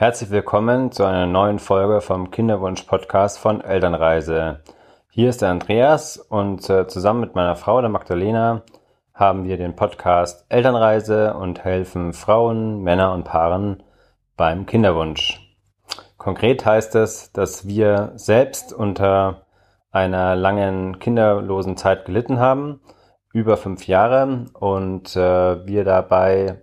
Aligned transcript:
Herzlich 0.00 0.30
willkommen 0.30 0.92
zu 0.92 1.04
einer 1.04 1.26
neuen 1.26 1.58
Folge 1.58 2.00
vom 2.00 2.30
Kinderwunsch-Podcast 2.30 3.38
von 3.38 3.60
Elternreise. 3.60 4.60
Hier 5.10 5.28
ist 5.28 5.42
der 5.42 5.50
Andreas 5.50 6.16
und 6.16 6.70
äh, 6.70 6.88
zusammen 6.88 7.20
mit 7.20 7.34
meiner 7.34 7.54
Frau, 7.54 7.82
der 7.82 7.90
Magdalena, 7.90 8.62
haben 9.12 9.44
wir 9.44 9.58
den 9.58 9.76
Podcast 9.76 10.46
Elternreise 10.48 11.34
und 11.34 11.64
helfen 11.64 12.14
Frauen, 12.14 12.80
Männern 12.82 13.12
und 13.12 13.24
Paaren 13.24 13.82
beim 14.38 14.64
Kinderwunsch. 14.64 15.38
Konkret 16.16 16.64
heißt 16.64 16.94
es, 16.94 17.30
dass 17.32 17.68
wir 17.68 18.12
selbst 18.14 18.72
unter 18.72 19.44
einer 19.90 20.34
langen 20.34 20.98
kinderlosen 20.98 21.76
Zeit 21.76 22.06
gelitten 22.06 22.38
haben, 22.38 22.80
über 23.34 23.58
fünf 23.58 23.86
Jahre, 23.86 24.46
und 24.54 25.14
äh, 25.14 25.66
wir 25.66 25.84
dabei 25.84 26.62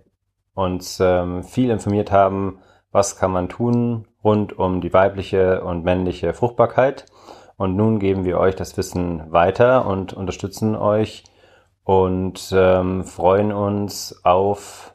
uns 0.54 0.98
ähm, 0.98 1.44
viel 1.44 1.70
informiert 1.70 2.10
haben, 2.10 2.58
was 2.98 3.14
kann 3.14 3.30
man 3.30 3.48
tun 3.48 4.08
rund 4.24 4.58
um 4.58 4.80
die 4.80 4.92
weibliche 4.92 5.62
und 5.62 5.84
männliche 5.84 6.34
Fruchtbarkeit. 6.34 7.06
Und 7.56 7.76
nun 7.76 8.00
geben 8.00 8.24
wir 8.24 8.40
euch 8.40 8.56
das 8.56 8.76
Wissen 8.76 9.30
weiter 9.30 9.86
und 9.86 10.12
unterstützen 10.14 10.74
euch 10.74 11.22
und 11.84 12.52
ähm, 12.52 13.04
freuen 13.04 13.52
uns 13.52 14.20
auf 14.24 14.92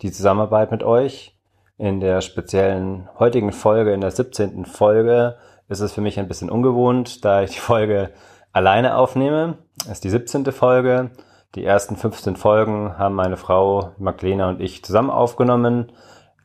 die 0.00 0.10
Zusammenarbeit 0.10 0.70
mit 0.70 0.82
euch. 0.82 1.36
In 1.76 2.00
der 2.00 2.22
speziellen 2.22 3.10
heutigen 3.18 3.52
Folge, 3.52 3.92
in 3.92 4.00
der 4.00 4.12
17. 4.12 4.64
Folge, 4.64 5.36
ist 5.68 5.80
es 5.80 5.92
für 5.92 6.00
mich 6.00 6.18
ein 6.18 6.28
bisschen 6.28 6.48
ungewohnt, 6.48 7.22
da 7.22 7.42
ich 7.42 7.50
die 7.50 7.60
Folge 7.60 8.12
alleine 8.54 8.96
aufnehme. 8.96 9.58
Es 9.84 9.92
ist 9.92 10.04
die 10.04 10.10
17. 10.10 10.46
Folge. 10.52 11.10
Die 11.54 11.66
ersten 11.66 11.96
15 11.96 12.36
Folgen 12.36 12.96
haben 12.96 13.14
meine 13.14 13.36
Frau 13.36 13.92
Magdalena 13.98 14.48
und 14.48 14.62
ich 14.62 14.82
zusammen 14.82 15.10
aufgenommen. 15.10 15.92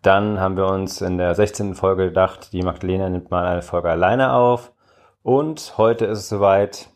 Dann 0.02 0.40
haben 0.40 0.58
wir 0.58 0.67
uns 0.67 1.02
in 1.02 1.17
der 1.17 1.34
16. 1.36 1.76
Folge 1.76 2.08
gedacht, 2.08 2.53
die 2.53 2.62
Magdalena 2.62 3.09
nimmt 3.09 3.31
mal 3.31 3.45
eine 3.45 3.62
Folge 3.62 3.90
alleine 3.90 4.34
auf. 4.34 4.72
Und 5.23 5.73
heute 5.78 6.06
ist 6.06 6.20
es 6.20 6.30
soweit. 6.30 6.90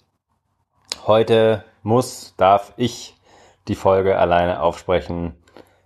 Heute 1.07 1.63
muss, 1.83 2.35
darf 2.37 2.73
ich 2.77 3.15
die 3.67 3.75
Folge 3.75 4.17
alleine 4.17 4.61
aufsprechen. 4.61 5.35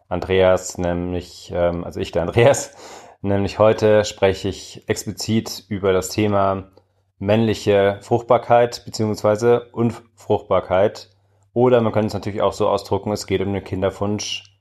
Andreas, 0.09 0.77
nämlich, 0.77 1.51
ähm, 1.55 1.83
also 1.83 1.99
ich 1.99 2.11
der 2.11 2.23
Andreas, 2.23 2.75
nämlich 3.21 3.59
heute 3.59 4.05
spreche 4.05 4.49
ich 4.49 4.87
explizit 4.87 5.65
über 5.69 5.93
das 5.93 6.09
Thema 6.09 6.71
männliche 7.17 7.99
Fruchtbarkeit 8.01 8.83
beziehungsweise 8.85 9.69
Unfruchtbarkeit. 9.71 11.09
Oder 11.53 11.79
man 11.81 11.93
könnte 11.93 12.07
es 12.07 12.13
natürlich 12.13 12.41
auch 12.41 12.53
so 12.53 12.67
ausdrucken, 12.67 13.11
es 13.11 13.25
geht 13.25 13.41
um 13.41 13.53
den 13.53 13.63
Kinderwunsch 13.63 14.54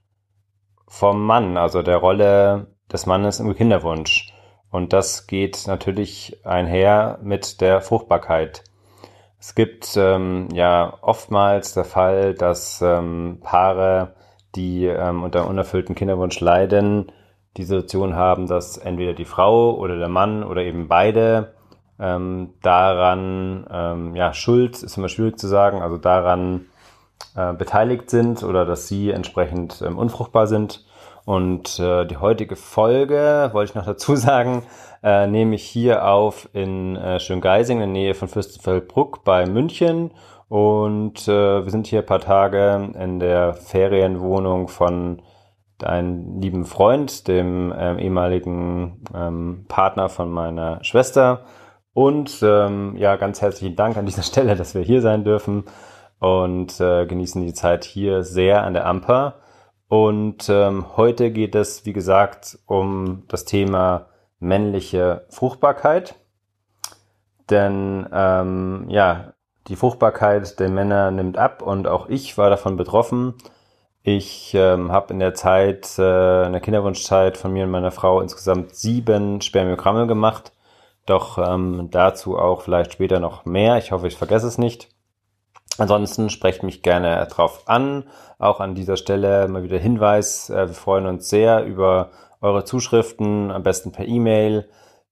vom 0.95 1.27
Mann, 1.27 1.57
also 1.57 1.83
der 1.83 1.97
Rolle 1.97 2.69
des 2.93 3.07
Mannes 3.07 3.41
im 3.41 3.55
Kinderwunsch. 3.57 4.33
Und 4.71 4.93
das 4.93 5.27
geht 5.27 5.65
natürlich 5.67 6.39
einher 6.45 7.19
mit 7.21 7.61
der 7.61 7.81
Fruchtbarkeit. 7.81 8.63
Es 9.41 9.57
gibt 9.57 9.97
ähm, 9.97 10.49
ja 10.53 10.97
oftmals 11.03 11.75
der 11.75 11.85
Fall, 11.85 12.35
dass 12.35 12.81
ähm, 12.81 13.41
Paare, 13.43 14.15
die 14.55 14.87
ähm, 14.87 15.25
unter 15.25 15.49
unerfüllten 15.49 15.97
Kinderwunsch 15.97 16.39
leiden, 16.39 17.11
die 17.57 17.65
Situation 17.65 18.15
haben, 18.15 18.47
dass 18.47 18.79
entweder 18.79 19.15
die 19.15 19.25
Frau 19.25 19.75
oder 19.75 19.99
der 19.99 20.09
Mann 20.09 20.45
oder 20.45 20.63
eben 20.63 20.87
beide 20.87 21.55
ähm, 21.99 22.55
daran, 22.63 23.67
ähm, 23.69 24.17
ja, 24.17 24.33
Schuld 24.33 24.81
ist 24.83 24.97
immer 24.97 25.09
schwierig 25.09 25.39
zu 25.41 25.49
sagen, 25.49 25.83
also 25.83 25.99
daran 25.99 26.67
äh, 27.37 27.53
beteiligt 27.53 28.11
sind 28.11 28.43
oder 28.43 28.65
dass 28.65 28.89
sie 28.89 29.11
entsprechend 29.11 29.83
ähm, 29.85 29.99
unfruchtbar 29.99 30.47
sind. 30.47 30.85
Und 31.25 31.79
äh, 31.79 32.05
die 32.05 32.19
heutige 32.19 32.55
Folge, 32.55 33.51
wollte 33.53 33.71
ich 33.71 33.75
noch 33.75 33.87
dazu 33.87 34.15
sagen, 34.17 34.63
äh, 35.03 35.27
nehme 35.27 35.55
ich 35.55 35.65
hier 35.65 36.07
auf 36.07 36.49
in 36.53 36.97
äh, 36.97 37.19
Schöngeising, 37.19 37.79
in 37.79 37.81
der 37.81 37.89
Nähe 37.89 38.15
von 38.15 38.29
Fürstenfeldbruck 38.29 39.25
bei 39.25 39.47
München. 39.47 40.13
Und 40.49 41.27
äh, 41.27 41.65
wir 41.65 41.71
sind 41.71 41.87
hier 41.87 42.01
ein 42.01 42.07
paar 42.07 42.21
Tage 42.21 42.93
in 42.99 43.19
der 43.19 43.55
Ferienwohnung 43.55 44.69
von 44.69 45.23
deinem 45.79 46.41
lieben 46.41 46.65
Freund, 46.65 47.27
dem 47.27 47.75
ähm, 47.77 47.99
ehemaligen 47.99 49.03
ähm, 49.15 49.65
Partner 49.67 50.09
von 50.09 50.31
meiner 50.31 50.85
Schwester. 50.85 51.47
Und 51.95 52.41
ähm, 52.43 52.95
ja, 52.97 53.17
ganz 53.17 53.41
herzlichen 53.43 53.77
Dank 53.77 53.97
an 53.97 54.07
dieser 54.07 54.23
Stelle, 54.25 54.55
dass 54.57 54.75
wir 54.75 54.83
hier 54.83 55.01
sein 55.01 55.25
dürfen 55.25 55.65
und 56.25 56.81
äh, 56.81 57.05
genießen 57.05 57.43
die 57.43 57.53
Zeit 57.53 57.85
hier 57.85 58.23
sehr 58.23 58.65
an 58.65 58.73
der 58.73 58.87
Amper. 58.87 59.41
Und 59.89 60.49
ähm, 60.49 60.97
heute 60.97 61.31
geht 61.31 61.55
es, 61.55 61.85
wie 61.85 61.93
gesagt, 61.93 62.59
um 62.65 63.25
das 63.29 63.45
Thema 63.45 64.07
männliche 64.41 65.27
Fruchtbarkeit. 65.29 66.15
Denn 67.51 68.09
ähm, 68.11 68.87
ja, 68.89 69.35
die 69.69 69.77
Fruchtbarkeit 69.77 70.59
der 70.61 70.71
Männer 70.71 71.11
nimmt 71.11 71.37
ab 71.37 71.61
und 71.61 71.87
auch 71.87 72.09
ich 72.09 72.39
war 72.39 72.49
davon 72.49 72.79
betroffen. 72.79 73.35
Ich 74.03 74.55
ähm, 74.55 74.91
habe 74.93 75.13
in 75.13 75.19
der 75.19 75.35
Zeit, 75.35 75.99
äh, 75.99 76.47
in 76.47 76.53
der 76.53 76.63
Kinderwunschzeit 76.63 77.37
von 77.37 77.53
mir 77.53 77.65
und 77.65 77.71
meiner 77.71 77.91
Frau 77.91 78.23
insgesamt 78.23 78.75
sieben 78.75 79.43
Spermiogramme 79.43 80.07
gemacht. 80.07 80.53
Doch 81.05 81.37
ähm, 81.37 81.89
dazu 81.91 82.39
auch 82.39 82.63
vielleicht 82.63 82.95
später 82.95 83.21
noch 83.21 83.45
mehr. 83.45 83.77
Ich 83.77 83.93
hoffe, 83.93 84.07
ich 84.07 84.17
vergesse 84.17 84.47
es 84.47 84.57
nicht. 84.57 84.94
Ansonsten 85.79 86.31
sprecht 86.31 86.63
mich 86.63 86.83
gerne 86.83 87.27
drauf 87.31 87.63
an. 87.67 88.05
Auch 88.39 88.61
an 88.61 88.75
dieser 88.75 88.97
Stelle 88.97 89.49
mal 89.49 89.63
wieder 89.63 89.79
Hinweis. 89.79 90.51
Äh, 90.51 90.69
wir 90.69 90.75
freuen 90.75 91.07
uns 91.07 91.29
sehr 91.29 91.65
über 91.65 92.11
eure 92.41 92.65
Zuschriften, 92.65 93.51
am 93.51 93.63
besten 93.63 93.93
per 93.93 94.07
E-Mail 94.07 94.69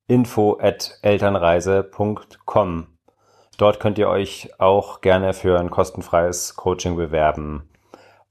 info 0.06 0.58
at 0.60 0.98
elternreise.com. 1.02 2.86
Dort 3.58 3.80
könnt 3.80 3.98
ihr 3.98 4.08
euch 4.08 4.50
auch 4.58 5.00
gerne 5.00 5.32
für 5.32 5.58
ein 5.58 5.70
kostenfreies 5.70 6.56
Coaching 6.56 6.96
bewerben. 6.96 7.68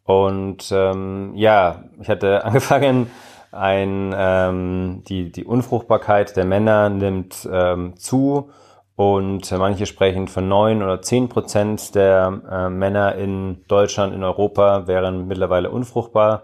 Und 0.03 0.71
ähm, 0.71 1.33
ja, 1.35 1.83
ich 1.99 2.09
hatte 2.09 2.43
angefangen, 2.45 3.09
ein, 3.51 4.13
ähm, 4.15 5.03
die, 5.07 5.31
die 5.31 5.43
Unfruchtbarkeit 5.43 6.37
der 6.37 6.45
Männer 6.45 6.89
nimmt 6.89 7.47
ähm, 7.51 7.97
zu 7.97 8.49
und 8.95 9.49
manche 9.51 9.85
sprechen 9.85 10.27
von 10.27 10.47
neun 10.47 10.83
oder 10.83 11.01
zehn 11.01 11.29
Prozent 11.29 11.95
der 11.95 12.41
äh, 12.49 12.69
Männer 12.69 13.15
in 13.15 13.63
Deutschland, 13.67 14.13
in 14.13 14.23
Europa 14.23 14.87
wären 14.87 15.27
mittlerweile 15.27 15.71
unfruchtbar. 15.71 16.43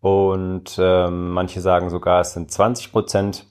Und 0.00 0.78
ähm, 0.78 1.30
manche 1.30 1.60
sagen 1.60 1.90
sogar, 1.90 2.20
es 2.20 2.32
sind 2.32 2.50
20 2.50 2.92
Prozent. 2.92 3.46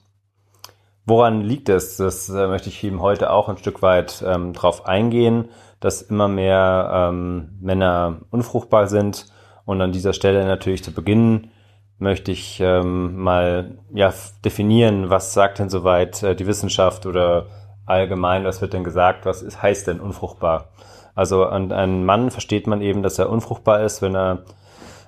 Woran 1.06 1.42
liegt 1.42 1.68
es? 1.68 1.96
Das 1.96 2.28
äh, 2.28 2.48
möchte 2.48 2.68
ich 2.68 2.82
eben 2.82 3.00
heute 3.00 3.30
auch 3.30 3.48
ein 3.48 3.58
Stück 3.58 3.82
weit 3.82 4.24
ähm, 4.26 4.52
drauf 4.52 4.86
eingehen, 4.86 5.48
dass 5.78 6.02
immer 6.02 6.28
mehr 6.28 6.90
ähm, 6.92 7.58
Männer 7.60 8.22
unfruchtbar 8.30 8.88
sind. 8.88 9.26
Und 9.64 9.80
an 9.80 9.92
dieser 9.92 10.12
Stelle 10.12 10.44
natürlich 10.44 10.82
zu 10.82 10.92
Beginn 10.92 11.50
möchte 11.98 12.32
ich 12.32 12.60
ähm, 12.60 13.16
mal 13.16 13.78
ja, 13.92 14.12
definieren, 14.44 15.10
was 15.10 15.34
sagt 15.34 15.58
denn 15.58 15.68
soweit 15.68 16.22
äh, 16.22 16.34
die 16.34 16.46
Wissenschaft 16.46 17.06
oder 17.06 17.46
allgemein, 17.90 18.44
was 18.44 18.62
wird 18.62 18.72
denn 18.72 18.84
gesagt, 18.84 19.26
was 19.26 19.42
ist, 19.42 19.62
heißt 19.62 19.86
denn 19.86 20.00
unfruchtbar? 20.00 20.68
Also 21.14 21.44
an 21.44 21.72
einen 21.72 22.04
Mann 22.04 22.30
versteht 22.30 22.66
man 22.66 22.80
eben, 22.80 23.02
dass 23.02 23.18
er 23.18 23.28
unfruchtbar 23.28 23.82
ist, 23.82 24.00
wenn 24.00 24.14
er 24.14 24.44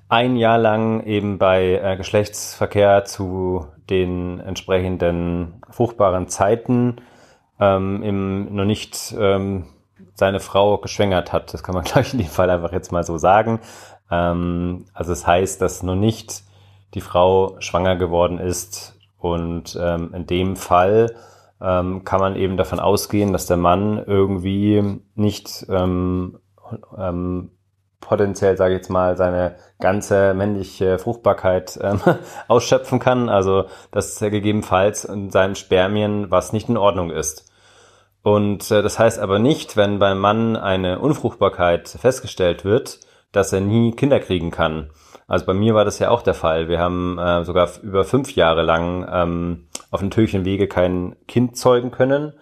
ein 0.09 0.37
Jahr 0.37 0.59
lang 0.59 1.05
eben 1.05 1.39
bei 1.39 1.81
äh, 1.83 1.97
Geschlechtsverkehr 1.97 3.05
zu 3.05 3.67
den 3.89 4.41
entsprechenden 4.41 5.63
fruchtbaren 5.71 6.29
Zeiten 6.29 6.97
ähm, 7.59 8.03
im, 8.03 8.55
noch 8.55 8.67
nicht 8.67 9.15
ähm, 9.19 9.69
seine 10.15 10.41
Frau 10.41 10.79
geschwängert 10.79 11.33
hat. 11.33 11.55
Das 11.55 11.63
kann 11.63 11.75
man 11.75 11.85
gleich 11.85 12.13
in 12.13 12.19
dem 12.19 12.29
Fall 12.29 12.51
einfach 12.51 12.73
jetzt 12.73 12.93
mal 12.93 13.05
so 13.05 13.17
sagen. 13.17 13.61
Ähm, 14.11 14.85
also 14.93 15.13
es 15.13 15.21
das 15.21 15.27
heißt, 15.27 15.63
dass 15.63 15.83
noch 15.83 15.97
nicht 15.97 16.43
die 16.95 17.01
Frau 17.01 17.57
schwanger 17.61 17.97
geworden 17.97 18.39
ist 18.39 18.99
und 19.19 19.79
ähm, 19.81 20.13
in 20.15 20.27
dem 20.27 20.57
Fall 20.57 21.15
ähm, 21.63 22.05
kann 22.05 22.21
man 22.21 22.37
eben 22.37 22.57
davon 22.57 22.81
ausgehen, 22.81 23.33
dass 23.33 23.47
der 23.47 23.57
Mann 23.57 24.03
irgendwie 24.07 25.01
nicht 25.15 25.67
ähm, 25.69 26.39
ähm, 26.99 27.51
potenziell, 28.01 28.57
sage 28.57 28.75
ich 28.75 28.79
jetzt 28.79 28.91
mal, 28.91 29.17
seine 29.17 29.57
ganze 29.79 30.35
männliche 30.35 30.99
Fruchtbarkeit 30.99 31.79
ähm, 31.81 32.01
ausschöpfen 32.49 32.99
kann. 32.99 33.29
Also 33.29 33.67
dass 33.91 34.21
er 34.21 34.31
gegebenenfalls 34.31 35.05
in 35.05 35.31
seinem 35.31 35.55
Spermien 35.55 36.31
was 36.31 36.53
nicht 36.53 36.69
in 36.69 36.77
Ordnung 36.77 37.11
ist. 37.11 37.51
Und 38.23 38.71
äh, 38.71 38.83
das 38.83 38.99
heißt 38.99 39.19
aber 39.19 39.39
nicht, 39.39 39.77
wenn 39.77 39.99
beim 39.99 40.19
Mann 40.19 40.57
eine 40.57 40.99
Unfruchtbarkeit 40.99 41.89
festgestellt 41.89 42.65
wird, 42.65 43.01
dass 43.33 43.53
er 43.53 43.61
nie 43.61 43.93
Kinder 43.93 44.21
kriegen 44.21 44.51
kann. 44.51 44.91
Also 45.33 45.47
bei 45.47 45.55
mir 45.55 45.75
war 45.75 45.87
das 45.87 45.99
ja 45.99 46.11
auch 46.11 46.21
der 46.21 46.35
Fall. 46.35 46.69
Wir 46.69 46.79
haben 46.79 47.19
äh, 47.19 47.43
sogar 47.43 47.67
über 47.83 48.05
fünf 48.05 48.35
Jahre 48.35 48.61
lang 48.61 49.09
ähm, 49.11 49.65
auf 49.91 50.03
natürlichen 50.03 50.45
Wege 50.45 50.69
kein 50.69 51.17
Kind 51.27 51.57
zeugen 51.57 51.91
können. 51.91 52.35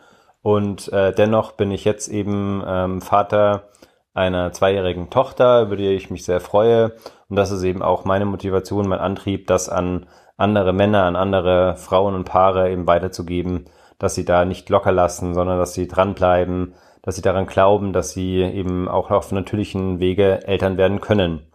Und 0.42 0.92
äh, 0.92 1.14
dennoch 1.14 1.52
bin 1.52 1.70
ich 1.70 1.84
jetzt 1.84 2.08
eben 2.08 2.64
ähm, 2.66 3.00
Vater 3.00 3.68
einer 4.12 4.50
zweijährigen 4.50 5.08
Tochter, 5.08 5.62
über 5.62 5.76
die 5.76 5.86
ich 5.90 6.10
mich 6.10 6.24
sehr 6.24 6.40
freue. 6.40 6.96
Und 7.28 7.36
das 7.36 7.52
ist 7.52 7.62
eben 7.62 7.80
auch 7.80 8.04
meine 8.04 8.24
Motivation, 8.24 8.88
mein 8.88 8.98
Antrieb, 8.98 9.46
das 9.46 9.68
an 9.68 10.06
andere 10.36 10.72
Männer, 10.72 11.04
an 11.04 11.14
andere 11.14 11.76
Frauen 11.76 12.16
und 12.16 12.24
Paare 12.24 12.72
eben 12.72 12.88
weiterzugeben, 12.88 13.66
dass 14.00 14.16
sie 14.16 14.24
da 14.24 14.44
nicht 14.44 14.68
locker 14.68 14.90
lassen, 14.90 15.32
sondern 15.34 15.60
dass 15.60 15.74
sie 15.74 15.86
dranbleiben, 15.86 16.74
dass 17.02 17.14
sie 17.14 17.22
daran 17.22 17.46
glauben, 17.46 17.92
dass 17.92 18.10
sie 18.10 18.40
eben 18.40 18.88
auch 18.88 19.12
auf 19.12 19.30
natürlichen 19.30 20.00
Wege 20.00 20.44
Eltern 20.44 20.76
werden 20.76 21.00
können. 21.00 21.46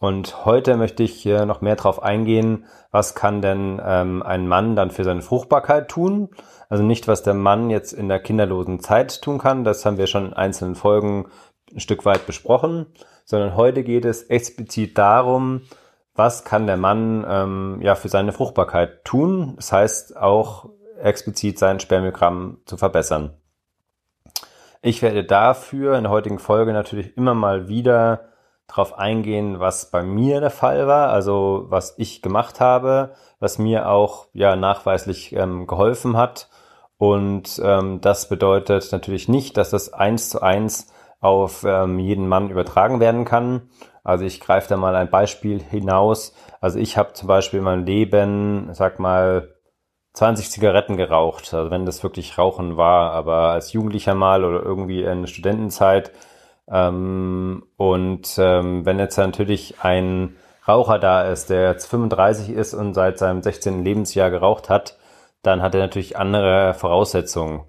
Und 0.00 0.44
heute 0.44 0.76
möchte 0.76 1.02
ich 1.02 1.24
noch 1.24 1.60
mehr 1.60 1.74
darauf 1.74 2.02
eingehen, 2.02 2.66
was 2.92 3.16
kann 3.16 3.42
denn 3.42 3.80
ähm, 3.84 4.22
ein 4.22 4.46
Mann 4.46 4.76
dann 4.76 4.92
für 4.92 5.02
seine 5.02 5.22
Fruchtbarkeit 5.22 5.88
tun. 5.88 6.28
Also 6.68 6.84
nicht, 6.84 7.08
was 7.08 7.24
der 7.24 7.34
Mann 7.34 7.68
jetzt 7.68 7.92
in 7.92 8.08
der 8.08 8.20
kinderlosen 8.20 8.78
Zeit 8.78 9.22
tun 9.22 9.38
kann, 9.38 9.64
das 9.64 9.84
haben 9.84 9.98
wir 9.98 10.06
schon 10.06 10.26
in 10.26 10.32
einzelnen 10.34 10.76
Folgen 10.76 11.26
ein 11.74 11.80
Stück 11.80 12.04
weit 12.04 12.26
besprochen, 12.26 12.86
sondern 13.24 13.56
heute 13.56 13.82
geht 13.82 14.04
es 14.04 14.22
explizit 14.22 14.96
darum, 14.96 15.62
was 16.14 16.44
kann 16.44 16.66
der 16.66 16.76
Mann 16.76 17.26
ähm, 17.28 17.78
ja 17.82 17.94
für 17.94 18.08
seine 18.08 18.32
Fruchtbarkeit 18.32 19.04
tun. 19.04 19.54
Das 19.56 19.72
heißt 19.72 20.16
auch 20.16 20.70
explizit 21.00 21.58
sein 21.58 21.80
Spermiogramm 21.80 22.58
zu 22.66 22.76
verbessern. 22.76 23.36
Ich 24.80 25.02
werde 25.02 25.24
dafür 25.24 25.96
in 25.96 26.04
der 26.04 26.12
heutigen 26.12 26.38
Folge 26.38 26.72
natürlich 26.72 27.16
immer 27.16 27.34
mal 27.34 27.68
wieder 27.68 28.28
darauf 28.68 28.98
eingehen, 28.98 29.58
was 29.58 29.90
bei 29.90 30.02
mir 30.02 30.40
der 30.40 30.50
Fall 30.50 30.86
war, 30.86 31.08
also 31.10 31.64
was 31.68 31.94
ich 31.98 32.22
gemacht 32.22 32.60
habe, 32.60 33.14
was 33.40 33.58
mir 33.58 33.88
auch 33.88 34.26
ja 34.32 34.54
nachweislich 34.56 35.32
ähm, 35.34 35.66
geholfen 35.66 36.16
hat. 36.16 36.48
Und 36.98 37.60
ähm, 37.64 38.00
das 38.00 38.28
bedeutet 38.28 38.90
natürlich 38.92 39.28
nicht, 39.28 39.56
dass 39.56 39.70
das 39.70 39.92
eins 39.92 40.30
zu 40.30 40.42
eins 40.42 40.92
auf 41.20 41.64
ähm, 41.64 41.98
jeden 41.98 42.28
Mann 42.28 42.50
übertragen 42.50 43.00
werden 43.00 43.24
kann. 43.24 43.70
Also 44.04 44.24
ich 44.24 44.40
greife 44.40 44.68
da 44.68 44.76
mal 44.76 44.96
ein 44.96 45.10
Beispiel 45.10 45.62
hinaus. 45.62 46.34
Also 46.60 46.78
ich 46.78 46.96
habe 46.96 47.12
zum 47.12 47.28
Beispiel 47.28 47.58
in 47.58 47.64
meinem 47.64 47.84
Leben, 47.84 48.68
sag 48.72 48.98
mal, 48.98 49.54
20 50.14 50.50
Zigaretten 50.50 50.96
geraucht. 50.96 51.52
Also 51.54 51.70
wenn 51.70 51.86
das 51.86 52.02
wirklich 52.02 52.38
Rauchen 52.38 52.76
war, 52.76 53.12
aber 53.12 53.50
als 53.50 53.72
Jugendlicher 53.72 54.14
mal 54.14 54.44
oder 54.44 54.62
irgendwie 54.62 55.02
in 55.02 55.26
Studentenzeit. 55.26 56.12
Ähm, 56.70 57.64
und 57.76 58.36
ähm, 58.38 58.84
wenn 58.84 58.98
jetzt 58.98 59.16
natürlich 59.16 59.76
ein 59.82 60.36
Raucher 60.66 60.98
da 60.98 61.22
ist, 61.22 61.50
der 61.50 61.70
jetzt 61.70 61.86
35 61.86 62.50
ist 62.50 62.74
und 62.74 62.94
seit 62.94 63.18
seinem 63.18 63.42
16. 63.42 63.84
Lebensjahr 63.84 64.30
geraucht 64.30 64.68
hat, 64.68 64.98
dann 65.42 65.62
hat 65.62 65.74
er 65.74 65.80
natürlich 65.80 66.16
andere 66.16 66.74
Voraussetzungen. 66.74 67.62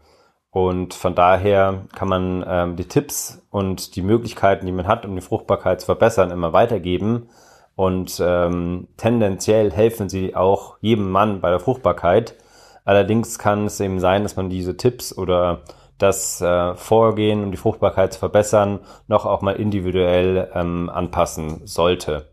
Und 0.52 0.94
von 0.94 1.16
daher 1.16 1.86
kann 1.96 2.10
man 2.10 2.44
ähm, 2.48 2.76
die 2.76 2.88
Tipps 2.88 3.46
und 3.52 3.96
die 3.96 4.02
Möglichkeiten, 4.02 4.66
die 4.66 4.72
man 4.72 4.88
hat, 4.88 5.06
um 5.06 5.16
die 5.16 5.22
Fruchtbarkeit 5.22 5.80
zu 5.80 5.86
verbessern, 5.86 6.32
immer 6.32 6.54
weitergeben. 6.54 7.30
Und 7.76 8.22
ähm, 8.22 8.88
tendenziell 8.98 9.72
helfen 9.72 10.10
sie 10.10 10.36
auch 10.36 10.78
jedem 10.82 11.10
Mann 11.12 11.40
bei 11.40 11.50
der 11.50 11.60
Fruchtbarkeit. 11.60 12.36
Allerdings 12.84 13.38
kann 13.38 13.68
es 13.68 13.80
eben 13.80 14.00
sein, 14.00 14.24
dass 14.24 14.36
man 14.36 14.50
diese 14.50 14.76
Tipps 14.76 15.16
oder 15.16 15.62
das 16.00 16.42
äh, 16.42 16.74
Vorgehen, 16.76 17.44
um 17.44 17.52
die 17.52 17.58
Fruchtbarkeit 17.58 18.14
zu 18.14 18.20
verbessern, 18.20 18.80
noch 19.08 19.26
auch 19.26 19.42
mal 19.42 19.56
individuell 19.56 20.50
ähm, 20.54 20.90
anpassen 20.90 21.62
sollte. 21.66 22.26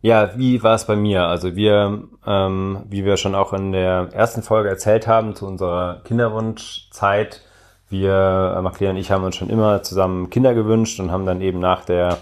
Ja, 0.00 0.36
wie 0.36 0.62
war 0.62 0.74
es 0.74 0.84
bei 0.84 0.96
mir? 0.96 1.28
Also 1.28 1.56
wir, 1.56 2.02
ähm, 2.26 2.84
wie 2.88 3.06
wir 3.06 3.16
schon 3.16 3.34
auch 3.34 3.54
in 3.54 3.72
der 3.72 4.10
ersten 4.12 4.42
Folge 4.42 4.68
erzählt 4.68 5.06
haben, 5.06 5.34
zu 5.34 5.46
unserer 5.46 6.02
Kinderwunschzeit, 6.04 7.40
wir, 7.88 8.54
äh, 8.58 8.60
Maclea 8.60 8.90
und 8.90 8.96
ich 8.96 9.10
haben 9.10 9.24
uns 9.24 9.36
schon 9.36 9.48
immer 9.48 9.82
zusammen 9.82 10.28
Kinder 10.28 10.52
gewünscht 10.52 11.00
und 11.00 11.10
haben 11.10 11.24
dann 11.24 11.40
eben 11.40 11.58
nach 11.58 11.84
der 11.86 12.18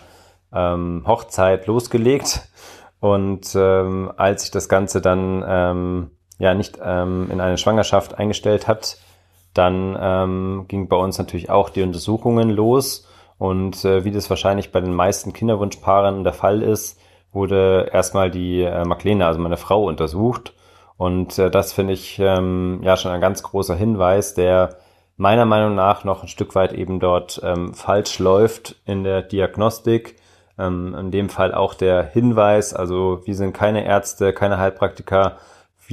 ähm, 0.52 1.02
Hochzeit 1.06 1.66
losgelegt. 1.66 2.48
Und 3.00 3.52
ähm, 3.56 4.12
als 4.16 4.42
sich 4.42 4.52
das 4.52 4.68
Ganze 4.68 5.00
dann 5.00 5.44
ähm, 5.44 6.10
ja 6.38 6.54
nicht 6.54 6.78
ähm, 6.80 7.30
in 7.32 7.40
eine 7.40 7.58
Schwangerschaft 7.58 8.16
eingestellt 8.16 8.68
hat, 8.68 8.98
dann 9.54 9.96
ähm, 10.00 10.64
ging 10.68 10.88
bei 10.88 10.96
uns 10.96 11.18
natürlich 11.18 11.50
auch 11.50 11.70
die 11.70 11.82
Untersuchungen 11.82 12.50
los. 12.50 13.06
Und 13.38 13.84
äh, 13.84 14.04
wie 14.04 14.12
das 14.12 14.30
wahrscheinlich 14.30 14.72
bei 14.72 14.80
den 14.80 14.94
meisten 14.94 15.32
Kinderwunschpaaren 15.32 16.24
der 16.24 16.32
Fall 16.32 16.62
ist, 16.62 17.00
wurde 17.32 17.90
erstmal 17.92 18.30
die 18.30 18.62
äh, 18.62 18.84
Marlene, 18.84 19.26
also 19.26 19.40
meine 19.40 19.56
Frau, 19.56 19.84
untersucht. 19.84 20.54
Und 20.96 21.38
äh, 21.38 21.50
das 21.50 21.72
finde 21.72 21.94
ich 21.94 22.18
ähm, 22.18 22.80
ja 22.82 22.96
schon 22.96 23.10
ein 23.10 23.20
ganz 23.20 23.42
großer 23.42 23.74
Hinweis, 23.74 24.34
der 24.34 24.76
meiner 25.16 25.44
Meinung 25.44 25.74
nach 25.74 26.04
noch 26.04 26.22
ein 26.22 26.28
Stück 26.28 26.54
weit 26.54 26.72
eben 26.72 27.00
dort 27.00 27.40
ähm, 27.44 27.74
falsch 27.74 28.18
läuft 28.18 28.76
in 28.86 29.04
der 29.04 29.22
Diagnostik. 29.22 30.16
Ähm, 30.58 30.94
in 30.94 31.10
dem 31.10 31.28
Fall 31.28 31.54
auch 31.54 31.74
der 31.74 32.04
Hinweis, 32.04 32.74
also 32.74 33.22
wir 33.24 33.34
sind 33.34 33.52
keine 33.52 33.84
Ärzte, 33.84 34.32
keine 34.32 34.58
Heilpraktiker. 34.58 35.38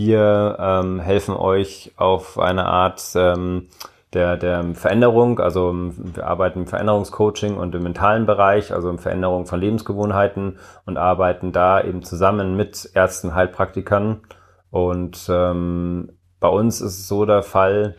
Wir 0.02 0.56
ähm, 0.62 1.02
helfen 1.02 1.36
euch 1.36 1.92
auf 1.98 2.40
eine 2.40 2.68
Art 2.68 3.04
ähm, 3.16 3.68
der, 4.14 4.38
der 4.38 4.74
Veränderung. 4.74 5.42
Also 5.42 5.74
wir 5.76 6.26
arbeiten 6.26 6.60
im 6.60 6.68
Veränderungscoaching 6.68 7.58
und 7.58 7.76
im 7.76 7.84
mentalen 7.84 8.26
Bereich, 8.26 8.72
also 8.72 8.90
im 8.90 8.98
Veränderung 8.98 9.46
von 9.46 9.60
Lebensgewohnheiten 9.60 10.58
und 10.86 10.96
arbeiten 10.96 11.52
da 11.52 11.84
eben 11.84 12.02
zusammen 12.02 12.56
mit 12.56 12.90
Ärzten, 12.94 13.36
Heilpraktikern. 13.36 14.22
Und 14.72 15.28
ähm, 15.30 16.14
bei 16.40 16.48
uns 16.48 16.80
ist 16.80 17.00
es 17.00 17.08
so 17.10 17.26
der 17.26 17.44
Fall, 17.44 17.98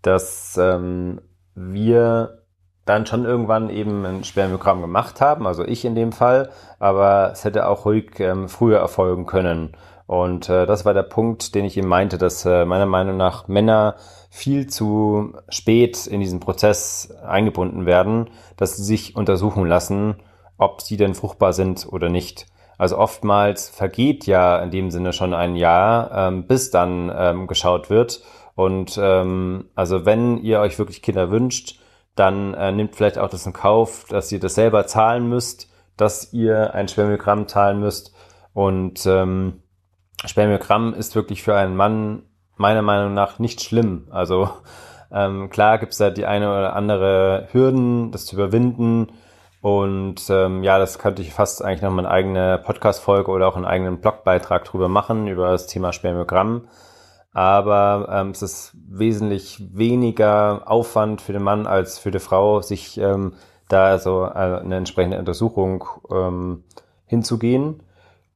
dass 0.00 0.56
ähm, 0.56 1.20
wir 1.54 2.38
dann 2.86 3.04
schon 3.04 3.26
irgendwann 3.26 3.68
eben 3.68 4.06
ein 4.06 4.24
Spermiogramm 4.24 4.80
gemacht 4.80 5.20
haben, 5.20 5.46
also 5.46 5.62
ich 5.62 5.84
in 5.84 5.94
dem 5.94 6.12
Fall, 6.12 6.48
aber 6.78 7.32
es 7.32 7.44
hätte 7.44 7.68
auch 7.68 7.84
ruhig 7.84 8.18
ähm, 8.18 8.48
früher 8.48 8.78
erfolgen 8.78 9.26
können. 9.26 9.76
Und 10.08 10.48
äh, 10.48 10.64
das 10.64 10.86
war 10.86 10.94
der 10.94 11.02
Punkt, 11.02 11.54
den 11.54 11.66
ich 11.66 11.76
eben 11.76 11.86
meinte, 11.86 12.16
dass 12.16 12.46
äh, 12.46 12.64
meiner 12.64 12.86
Meinung 12.86 13.18
nach 13.18 13.46
Männer 13.46 13.96
viel 14.30 14.66
zu 14.66 15.34
spät 15.50 16.06
in 16.06 16.20
diesen 16.20 16.40
Prozess 16.40 17.14
eingebunden 17.26 17.84
werden, 17.84 18.30
dass 18.56 18.78
sie 18.78 18.84
sich 18.84 19.16
untersuchen 19.16 19.66
lassen, 19.66 20.16
ob 20.56 20.80
sie 20.80 20.96
denn 20.96 21.14
fruchtbar 21.14 21.52
sind 21.52 21.86
oder 21.92 22.08
nicht. 22.08 22.46
Also 22.78 22.96
oftmals 22.96 23.68
vergeht 23.68 24.26
ja 24.26 24.58
in 24.60 24.70
dem 24.70 24.90
Sinne 24.90 25.12
schon 25.12 25.34
ein 25.34 25.56
Jahr, 25.56 26.10
ähm, 26.14 26.46
bis 26.46 26.70
dann 26.70 27.12
ähm, 27.14 27.46
geschaut 27.46 27.90
wird. 27.90 28.22
Und 28.54 28.98
ähm, 28.98 29.66
also 29.74 30.06
wenn 30.06 30.38
ihr 30.38 30.60
euch 30.60 30.78
wirklich 30.78 31.02
Kinder 31.02 31.30
wünscht, 31.30 31.80
dann 32.14 32.54
äh, 32.54 32.72
nimmt 32.72 32.96
vielleicht 32.96 33.18
auch 33.18 33.28
das 33.28 33.44
in 33.44 33.52
Kauf, 33.52 34.06
dass 34.08 34.32
ihr 34.32 34.40
das 34.40 34.54
selber 34.54 34.86
zahlen 34.86 35.28
müsst, 35.28 35.68
dass 35.98 36.32
ihr 36.32 36.72
ein 36.72 36.88
Spermiogramm 36.88 37.46
zahlen 37.46 37.78
müsst. 37.78 38.14
Und 38.54 39.04
ähm, 39.04 39.60
Spermiogramm 40.24 40.94
ist 40.94 41.14
wirklich 41.14 41.42
für 41.42 41.56
einen 41.56 41.76
Mann 41.76 42.22
meiner 42.56 42.82
Meinung 42.82 43.14
nach 43.14 43.38
nicht 43.38 43.62
schlimm. 43.62 44.08
Also 44.10 44.50
ähm, 45.12 45.48
klar 45.50 45.78
gibt's 45.78 45.98
da 45.98 46.10
die 46.10 46.26
eine 46.26 46.48
oder 46.50 46.74
andere 46.74 47.48
Hürden, 47.52 48.10
das 48.10 48.26
zu 48.26 48.36
überwinden. 48.36 49.12
Und 49.60 50.22
ähm, 50.30 50.62
ja, 50.62 50.78
das 50.78 50.98
könnte 50.98 51.22
ich 51.22 51.32
fast 51.32 51.64
eigentlich 51.64 51.82
noch 51.82 51.90
mal 51.90 52.06
eine 52.06 52.10
eigene 52.10 52.58
Podcast-Folge 52.64 53.30
oder 53.30 53.48
auch 53.48 53.56
einen 53.56 53.64
eigenen 53.64 54.00
Blogbeitrag 54.00 54.64
drüber 54.64 54.88
machen, 54.88 55.26
über 55.26 55.50
das 55.50 55.66
Thema 55.66 55.92
Spermiogramm. 55.92 56.68
Aber 57.32 58.08
ähm, 58.10 58.30
es 58.30 58.42
ist 58.42 58.76
wesentlich 58.88 59.62
weniger 59.72 60.62
Aufwand 60.66 61.20
für 61.20 61.32
den 61.32 61.42
Mann 61.42 61.66
als 61.66 61.98
für 61.98 62.10
die 62.10 62.18
Frau, 62.18 62.60
sich 62.60 62.98
ähm, 62.98 63.34
da 63.68 63.98
so 63.98 64.24
äh, 64.24 64.28
eine 64.28 64.76
entsprechende 64.76 65.18
Untersuchung 65.18 65.84
ähm, 66.10 66.64
hinzugehen. 67.06 67.82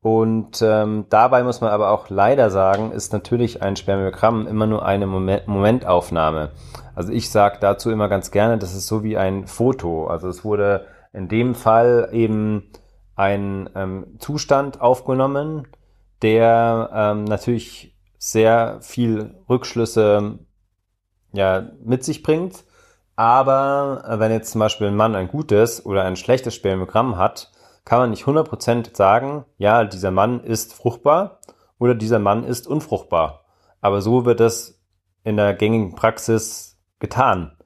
Und 0.02 0.60
ähm, 0.62 1.06
dabei 1.10 1.44
muss 1.44 1.60
man 1.60 1.70
aber 1.70 1.92
auch 1.92 2.10
leider 2.10 2.50
sagen, 2.50 2.90
ist 2.90 3.12
natürlich 3.12 3.62
ein 3.62 3.76
Spermiogramm 3.76 4.48
immer 4.48 4.66
nur 4.66 4.84
eine 4.84 5.06
Moment 5.06 5.46
Momentaufnahme. 5.46 6.50
Also 6.96 7.12
ich 7.12 7.30
sage 7.30 7.58
dazu 7.60 7.88
immer 7.88 8.08
ganz 8.08 8.32
gerne, 8.32 8.58
das 8.58 8.74
ist 8.74 8.88
so 8.88 9.04
wie 9.04 9.16
ein 9.16 9.46
Foto. 9.46 10.08
Also 10.08 10.28
es 10.28 10.44
wurde 10.44 10.86
in 11.12 11.28
dem 11.28 11.54
Fall 11.54 12.08
eben 12.10 12.72
ein 13.14 13.70
ähm, 13.76 14.16
Zustand 14.18 14.80
aufgenommen, 14.80 15.68
der 16.20 16.90
ähm, 16.92 17.22
natürlich 17.22 17.96
sehr 18.18 18.78
viel 18.80 19.36
Rückschlüsse 19.48 20.40
ja, 21.32 21.70
mit 21.84 22.02
sich 22.02 22.24
bringt. 22.24 22.64
Aber 23.14 24.02
äh, 24.08 24.18
wenn 24.18 24.32
jetzt 24.32 24.50
zum 24.50 24.58
Beispiel 24.58 24.88
ein 24.88 24.96
Mann 24.96 25.14
ein 25.14 25.28
gutes 25.28 25.86
oder 25.86 26.02
ein 26.02 26.16
schlechtes 26.16 26.56
Spermiogramm 26.56 27.18
hat, 27.18 27.51
kann 27.84 27.98
man 27.98 28.10
nicht 28.10 28.24
100% 28.24 28.96
sagen, 28.96 29.44
ja, 29.58 29.84
dieser 29.84 30.10
Mann 30.10 30.44
ist 30.44 30.74
fruchtbar 30.74 31.40
oder 31.78 31.94
dieser 31.94 32.18
Mann 32.18 32.44
ist 32.44 32.66
unfruchtbar. 32.66 33.44
Aber 33.80 34.00
so 34.00 34.24
wird 34.24 34.40
das 34.40 34.80
in 35.24 35.36
der 35.36 35.54
gängigen 35.54 35.94
Praxis 35.94 36.78
getan. 37.00 37.56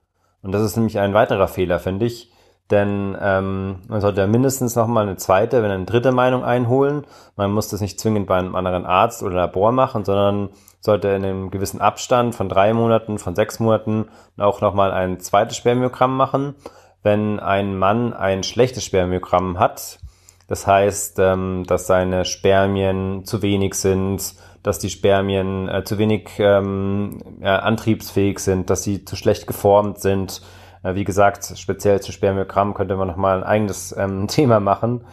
Und 0.43 0.53
das 0.53 0.63
ist 0.63 0.77
nämlich 0.77 0.99
ein 0.99 1.15
weiterer 1.15 1.49
Fehler, 1.49 1.79
finde 1.79 2.07
ich. 2.07 2.33
Denn 2.71 3.17
ähm, 3.21 3.83
man 3.87 4.01
sollte 4.01 4.27
mindestens 4.27 4.75
nochmal 4.75 5.05
eine 5.05 5.17
zweite, 5.17 5.63
wenn 5.63 5.71
eine 5.71 5.85
dritte 5.85 6.11
Meinung 6.11 6.45
einholen. 6.45 7.07
Man 7.37 7.53
muss 7.53 7.69
das 7.69 7.81
nicht 7.81 8.01
zwingend 8.01 8.27
bei 8.27 8.37
einem 8.37 8.57
anderen 8.57 8.87
Arzt 8.87 9.23
oder 9.23 9.37
Labor 9.37 9.71
machen, 9.71 10.05
sondern 10.05 10.49
sollte 10.81 11.09
in 11.09 11.25
einem 11.25 11.51
gewissen 11.51 11.81
Abstand 11.81 12.35
von 12.35 12.49
drei 12.49 12.73
Monaten, 12.73 13.19
von 13.19 13.37
sechs 13.37 13.61
Monaten 13.61 14.09
auch 14.37 14.61
nochmal 14.61 14.91
ein 14.91 15.21
zweites 15.21 15.57
Spermiogramm 15.57 16.17
machen. 16.17 16.57
Wenn 17.03 17.39
ein 17.39 17.79
Mann 17.79 18.13
ein 18.13 18.43
schlechtes 18.43 18.85
Spermiogramm 18.85 19.61
hat, 19.61 20.01
Das 20.49 20.67
heißt, 20.67 21.19
ähm, 21.19 21.65
dass 21.67 21.87
seine 21.87 22.25
Spermien 22.25 23.25
zu 23.25 23.43
wenig 23.43 23.75
sind, 23.75 24.35
dass 24.63 24.79
die 24.79 24.91
Spermien 24.91 25.69
äh, 25.69 25.85
zu 25.85 25.99
wenig 25.99 26.29
ähm, 26.39 27.19
ja, 27.41 27.61
antriebsfähig 27.61 28.39
sind, 28.39 28.71
dass 28.71 28.83
sie 28.83 29.05
zu 29.05 29.17
schlecht 29.17 29.47
geformt 29.47 30.01
sind. 30.01 30.43
Äh, 30.83 30.95
wie 30.95 31.05
gesagt, 31.05 31.53
speziell 31.57 32.01
zu 32.01 32.13
Spermiogramm 32.13 32.75
könnte 32.75 32.97
man 32.97 33.09
nochmal 33.09 33.39
ein 33.39 33.45
eigenes 33.45 33.95
ähm, 33.97 34.27
Thema 34.29 34.61
machen. 34.61 35.05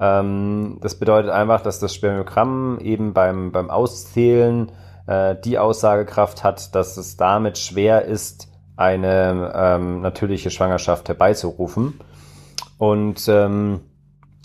Ähm, 0.00 0.78
das 0.80 0.98
bedeutet 0.98 1.30
einfach, 1.30 1.60
dass 1.62 1.78
das 1.78 1.94
Spermiogramm 1.94 2.78
eben 2.80 3.12
beim, 3.12 3.52
beim 3.52 3.70
Auszählen 3.70 4.72
äh, 5.06 5.36
die 5.42 5.58
Aussagekraft 5.58 6.44
hat, 6.44 6.74
dass 6.74 6.96
es 6.96 7.16
damit 7.16 7.58
schwer 7.58 8.04
ist, 8.04 8.48
eine 8.76 9.52
ähm, 9.54 10.00
natürliche 10.00 10.50
Schwangerschaft 10.50 11.08
herbeizurufen. 11.08 12.00
Und 12.78 13.28
ähm, 13.28 13.80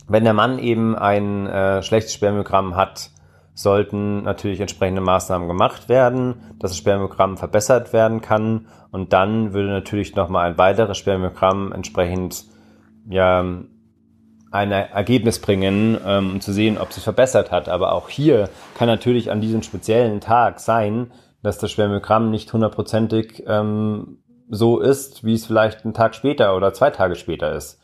wenn 0.08 0.24
der 0.24 0.34
Mann 0.34 0.60
eben 0.60 0.96
ein 0.96 1.48
äh, 1.48 1.84
schlechtes 1.84 2.14
Spermiogramm 2.14 2.76
hat, 2.76 3.12
sollten 3.54 4.24
natürlich 4.24 4.60
entsprechende 4.60 5.02
Maßnahmen 5.02 5.48
gemacht 5.48 5.90
werden, 5.90 6.36
dass 6.60 6.72
das 6.72 6.78
Spermiogramm 6.78 7.38
verbessert 7.38 7.92
werden 7.92 8.22
kann 8.22 8.68
und 8.92 9.14
dann 9.14 9.54
würde 9.54 9.70
natürlich 9.70 10.16
nochmal 10.16 10.50
ein 10.50 10.58
weiteres 10.58 10.98
Spermiogramm 10.98 11.72
entsprechend 11.72 12.46
ja 13.10 13.44
ein 14.52 14.72
Ergebnis 14.72 15.40
bringen, 15.40 15.98
ähm, 16.06 16.32
um 16.32 16.42
zu 16.42 16.54
sehen, 16.54 16.78
ob 16.78 16.94
sich 16.94 17.04
verbessert 17.04 17.52
hat. 17.52 17.68
Aber 17.68 17.92
auch 17.94 18.10
hier 18.10 18.50
kann 18.78 18.88
natürlich 18.88 19.32
an 19.32 19.42
diesem 19.42 19.62
speziellen 19.62 20.22
Tag 20.22 20.60
sein, 20.60 21.12
dass 21.44 21.58
das 21.58 21.72
Spermiogramm 21.72 22.32
nicht 22.32 22.52
hundertprozentig 22.54 23.44
ähm, 23.48 24.20
so 24.50 24.80
ist, 24.80 25.24
wie 25.26 25.34
es 25.34 25.46
vielleicht 25.46 25.84
einen 25.84 25.94
Tag 25.94 26.16
später 26.16 26.56
oder 26.56 26.74
zwei 26.74 26.92
Tage 26.92 27.16
später 27.16 27.54
ist. 27.54 27.82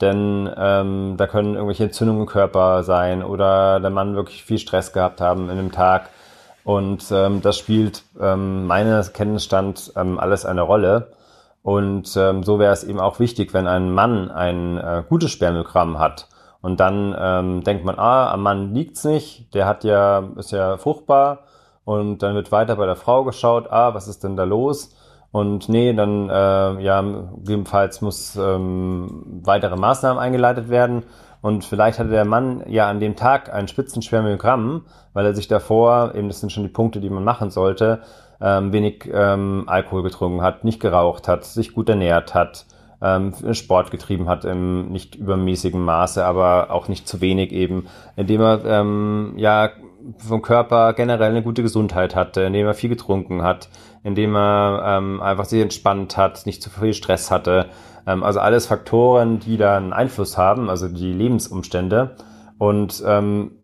Denn 0.00 0.48
ähm, 0.56 1.14
da 1.16 1.26
können 1.26 1.54
irgendwelche 1.54 1.84
Entzündungen 1.84 2.22
im 2.22 2.28
Körper 2.28 2.82
sein 2.84 3.24
oder 3.24 3.80
der 3.80 3.90
Mann 3.90 4.14
wirklich 4.14 4.44
viel 4.44 4.58
Stress 4.58 4.92
gehabt 4.92 5.20
haben 5.20 5.50
in 5.50 5.56
dem 5.56 5.72
Tag. 5.72 6.10
Und 6.64 7.10
ähm, 7.10 7.42
das 7.42 7.58
spielt 7.58 8.04
ähm, 8.20 8.66
meines 8.66 9.12
Kenntnisstand 9.12 9.92
ähm, 9.96 10.18
alles 10.18 10.44
eine 10.44 10.62
Rolle. 10.62 11.12
Und 11.62 12.16
ähm, 12.16 12.44
so 12.44 12.58
wäre 12.58 12.72
es 12.72 12.84
eben 12.84 13.00
auch 13.00 13.18
wichtig, 13.18 13.52
wenn 13.54 13.66
ein 13.66 13.90
Mann 13.90 14.30
ein 14.30 14.78
äh, 14.78 15.02
gutes 15.08 15.32
Spermiogramm 15.32 15.98
hat 15.98 16.28
und 16.60 16.80
dann 16.80 17.14
ähm, 17.18 17.62
denkt 17.62 17.84
man, 17.84 17.98
ah, 17.98 18.32
am 18.32 18.42
Mann 18.42 18.74
liegt's 18.74 19.04
nicht, 19.04 19.54
der 19.54 19.66
hat 19.66 19.84
ja, 19.84 20.28
ist 20.36 20.50
ja 20.50 20.76
fruchtbar 20.76 21.40
und 21.84 22.18
dann 22.22 22.34
wird 22.34 22.52
weiter 22.52 22.76
bei 22.76 22.86
der 22.86 22.96
Frau 22.96 23.24
geschaut, 23.24 23.70
ah, 23.70 23.94
was 23.94 24.08
ist 24.08 24.24
denn 24.24 24.36
da 24.36 24.44
los? 24.44 24.94
Und 25.30 25.68
nee, 25.68 25.92
dann 25.92 26.28
äh, 26.30 26.82
ja, 26.82 27.02
gegebenenfalls 27.02 28.00
muss 28.00 28.36
ähm, 28.36 29.40
weitere 29.44 29.76
Maßnahmen 29.76 30.22
eingeleitet 30.22 30.70
werden. 30.70 31.04
Und 31.40 31.64
vielleicht 31.64 31.98
hatte 31.98 32.10
der 32.10 32.24
Mann 32.24 32.64
ja 32.66 32.88
an 32.88 32.98
dem 32.98 33.14
Tag 33.14 33.52
ein 33.52 33.68
Spitzenschwermiogramm, 33.68 34.86
weil 35.12 35.26
er 35.26 35.34
sich 35.34 35.46
davor, 35.46 36.14
eben 36.14 36.28
das 36.28 36.40
sind 36.40 36.50
schon 36.50 36.64
die 36.64 36.68
Punkte, 36.68 37.00
die 37.00 37.10
man 37.10 37.24
machen 37.24 37.50
sollte, 37.50 38.00
ähm, 38.40 38.72
wenig 38.72 39.08
ähm, 39.12 39.64
Alkohol 39.66 40.02
getrunken 40.02 40.42
hat, 40.42 40.64
nicht 40.64 40.80
geraucht 40.80 41.28
hat, 41.28 41.44
sich 41.44 41.74
gut 41.74 41.88
ernährt 41.88 42.34
hat, 42.34 42.66
ähm, 43.00 43.32
Sport 43.52 43.90
getrieben 43.90 44.28
hat 44.28 44.44
im 44.44 44.88
nicht 44.88 45.14
übermäßigen 45.14 45.80
Maße, 45.80 46.24
aber 46.24 46.70
auch 46.70 46.88
nicht 46.88 47.06
zu 47.06 47.20
wenig 47.20 47.52
eben, 47.52 47.86
indem 48.16 48.40
er 48.40 48.64
ähm, 48.64 49.34
ja 49.36 49.70
vom 50.18 50.42
Körper 50.42 50.92
generell 50.92 51.30
eine 51.30 51.42
gute 51.42 51.62
Gesundheit 51.62 52.14
hatte, 52.14 52.42
indem 52.42 52.66
er 52.66 52.74
viel 52.74 52.90
getrunken 52.90 53.42
hat, 53.42 53.68
indem 54.02 54.36
er 54.36 54.82
ähm, 54.84 55.20
einfach 55.20 55.44
sich 55.44 55.60
entspannt 55.60 56.16
hat, 56.16 56.46
nicht 56.46 56.62
zu 56.62 56.70
viel 56.70 56.94
Stress 56.94 57.30
hatte. 57.30 57.66
Ähm, 58.06 58.22
also 58.22 58.40
alles 58.40 58.66
Faktoren, 58.66 59.40
die 59.40 59.56
da 59.56 59.76
einen 59.76 59.92
Einfluss 59.92 60.38
haben, 60.38 60.70
also 60.70 60.88
die 60.88 61.12
Lebensumstände. 61.12 62.16
Und 62.58 63.02
ähm, 63.06 63.62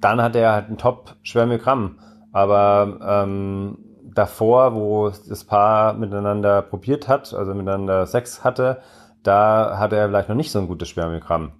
dann 0.00 0.22
hat 0.22 0.36
er 0.36 0.52
halt 0.52 0.70
ein 0.70 0.78
Top-Schwermiogramm. 0.78 1.98
Aber 2.32 2.98
ähm, 3.24 3.78
davor, 4.14 4.74
wo 4.74 5.08
das 5.08 5.44
Paar 5.44 5.94
miteinander 5.94 6.62
probiert 6.62 7.08
hat, 7.08 7.32
also 7.34 7.54
miteinander 7.54 8.06
Sex 8.06 8.44
hatte, 8.44 8.80
da 9.22 9.78
hatte 9.78 9.96
er 9.96 10.08
vielleicht 10.08 10.28
noch 10.28 10.36
nicht 10.36 10.50
so 10.50 10.58
ein 10.58 10.68
gutes 10.68 10.88
Spermiogramm. 10.88 11.52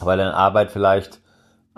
Weil 0.00 0.20
er 0.20 0.28
in 0.28 0.34
Arbeit 0.34 0.70
vielleicht 0.70 1.20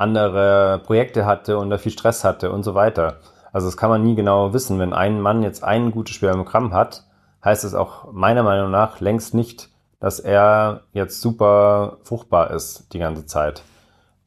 andere 0.01 0.81
Projekte 0.85 1.27
hatte 1.27 1.59
und 1.59 1.71
da 1.71 1.79
viel 1.79 1.93
Stress 1.93 2.25
hatte 2.25 2.51
und 2.51 2.63
so 2.63 2.75
weiter. 2.75 3.19
Also 3.53 3.67
das 3.67 3.77
kann 3.77 3.91
man 3.91 4.03
nie 4.03 4.15
genau 4.15 4.53
wissen. 4.53 4.79
Wenn 4.79 4.93
ein 4.93 5.21
Mann 5.21 5.43
jetzt 5.43 5.65
ein 5.65 5.91
gutes 5.91 6.15
Spermiogramm 6.15 6.73
hat, 6.73 7.05
heißt 7.45 7.65
es 7.65 7.75
auch 7.75 8.13
meiner 8.13 8.43
Meinung 8.43 8.71
nach 8.71 9.01
längst 9.01 9.35
nicht, 9.35 9.71
dass 9.99 10.21
er 10.21 10.83
jetzt 10.93 11.21
super 11.21 11.99
fruchtbar 12.05 12.51
ist 12.51 12.93
die 12.93 12.99
ganze 12.99 13.27
Zeit. 13.27 13.63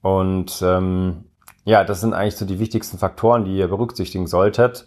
Und 0.01 0.61
ähm, 0.61 1.25
ja, 1.65 1.83
das 1.83 2.01
sind 2.01 2.13
eigentlich 2.13 2.35
so 2.35 2.45
die 2.45 2.59
wichtigsten 2.59 2.97
Faktoren, 2.97 3.45
die 3.45 3.57
ihr 3.57 3.67
berücksichtigen 3.67 4.27
solltet. 4.27 4.85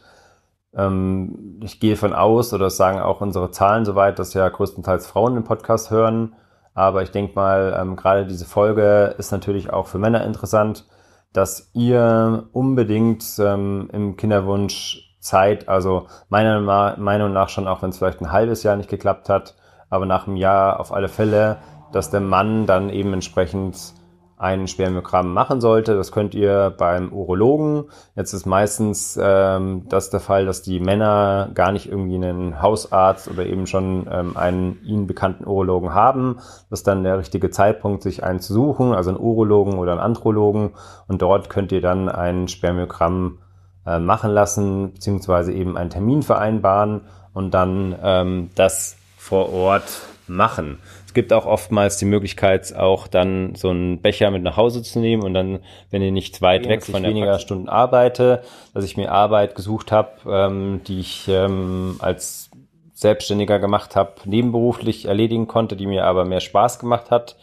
Ähm, 0.75 1.61
ich 1.65 1.81
gehe 1.81 1.97
von 1.97 2.13
aus, 2.13 2.53
oder 2.53 2.67
das 2.67 2.77
sagen 2.77 3.01
auch 3.01 3.21
unsere 3.21 3.51
Zahlen 3.51 3.85
soweit, 3.85 4.19
dass 4.19 4.35
ja 4.35 4.49
größtenteils 4.49 5.07
Frauen 5.07 5.35
den 5.35 5.45
Podcast 5.45 5.91
hören. 5.91 6.35
Aber 6.77 7.03
ich 7.03 7.11
denke 7.11 7.35
mal, 7.35 7.75
ähm, 7.81 7.97
gerade 7.97 8.27
diese 8.27 8.45
Folge 8.45 9.15
ist 9.17 9.33
natürlich 9.33 9.73
auch 9.73 9.87
für 9.87 9.99
Männer 9.99 10.25
interessant, 10.25 10.87
dass 11.33 11.71
ihr 11.73 12.45
unbedingt 12.53 13.25
ähm, 13.39 13.89
im 13.93 14.17
Kinderwunsch 14.17 15.17
Zeit, 15.19 15.71
also 15.71 16.07
meiner 16.29 16.61
Meinung 16.99 17.33
nach 17.33 17.49
schon, 17.49 17.67
auch 17.67 17.81
wenn 17.81 17.91
es 17.91 17.99
vielleicht 17.99 18.21
ein 18.21 18.31
halbes 18.31 18.63
Jahr 18.63 18.77
nicht 18.77 18.91
geklappt 18.91 19.31
hat, 19.31 19.57
aber 19.89 20.05
nach 20.05 20.27
einem 20.27 20.37
Jahr 20.37 20.79
auf 20.79 20.93
alle 20.93 21.09
Fälle, 21.09 21.57
dass 21.93 22.11
der 22.11 22.21
Mann 22.21 22.67
dann 22.67 22.91
eben 22.91 23.15
entsprechend 23.15 23.95
ein 24.39 24.69
Spermiogramm 24.69 25.33
machen 25.33 25.61
sollte. 25.61 25.97
Das 25.97 26.13
könnt 26.13 26.35
ihr 26.35 26.75
beim 26.77 27.13
Urologen. 27.13 27.85
Jetzt 28.15 28.35
ist 28.35 28.45
meistens 28.45 29.19
ähm, 29.21 29.87
das 29.89 30.11
der 30.11 30.21
Fall, 30.21 30.45
dass 30.45 30.63
die 30.63 30.79
Männer 30.79 31.51
gar 31.55 31.73
nicht 31.73 31.89
irgendwie 31.91 32.17
einen 32.17 32.61
Hausarzt 32.61 33.29
oder 33.29 33.47
eben 33.47 33.67
schon 33.67 34.07
ähm, 34.11 34.37
einen 34.37 34.79
ihnen 34.85 35.07
bekannten 35.07 35.47
Urologen 35.47 35.95
haben. 35.95 36.37
Das 36.69 36.81
ist 36.81 36.87
dann 36.87 37.03
der 37.03 37.19
richtige 37.19 37.51
Zeitpunkt, 37.51 38.03
sich 38.03 38.25
einen 38.25 38.41
zu 38.41 38.53
suchen, 38.53 38.93
also 38.93 39.11
einen 39.11 39.21
Urologen 39.21 39.79
oder 39.79 39.93
einen 39.93 40.01
Andrologen. 40.01 40.73
Und 41.09 41.23
dort 41.23 41.49
könnt 41.49 41.73
ihr 41.73 41.81
dann 41.81 42.11
ein 42.11 42.49
Spermiogramm 42.49 43.39
äh, 43.87 43.99
machen 43.99 44.33
lassen, 44.33 44.93
beziehungsweise 44.93 45.53
eben 45.53 45.79
einen 45.79 45.91
Termin 45.91 46.23
vereinbaren 46.23 47.03
und 47.33 47.55
dann 47.55 47.97
ähm, 48.03 48.51
das 48.55 48.97
vor 49.17 49.51
Ort 49.53 50.03
machen 50.29 50.79
gibt 51.17 51.33
auch 51.33 51.47
oftmals 51.47 51.97
die 51.97 52.05
Möglichkeit, 52.05 52.77
auch 52.77 53.07
dann 53.07 53.55
so 53.55 53.71
einen 53.71 54.03
Becher 54.03 54.31
mit 54.31 54.43
nach 54.43 54.59
Hause 54.59 54.83
zu 54.83 55.01
nehmen 55.01 55.23
und 55.23 55.33
dann, 55.33 55.61
wenn 55.91 56.03
ihr 56.03 56.13
nicht 56.13 56.43
weit 56.43 56.69
weg 56.69 56.85
von 56.85 57.03
der 57.03 57.11
weniger 57.11 57.29
Praxis 57.29 57.43
Stunden 57.43 57.71
arbeite, 57.71 58.43
dass 58.75 58.85
ich 58.85 58.99
mir 58.99 59.11
Arbeit 59.11 59.55
gesucht 59.55 59.93
habe, 59.93 60.11
ähm, 60.31 60.83
die 60.87 61.01
ich 61.01 61.27
ähm, 61.27 61.97
als 62.01 62.51
Selbstständiger 62.93 63.59
gemacht 63.59 63.97
habe, 63.97 64.13
nebenberuflich 64.27 65.07
erledigen 65.07 65.49
konnte, 65.49 65.75
die 65.75 65.87
mir 65.87 66.05
aber 66.05 66.27
mehr 66.27 66.41
Spaß 66.41 66.79
gemacht 66.79 67.11
hat, 67.11 67.37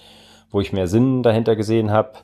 wo 0.51 0.61
ich 0.61 0.71
mehr 0.71 0.87
Sinn 0.87 1.23
dahinter 1.23 1.55
gesehen 1.55 1.89
habe. 1.89 2.19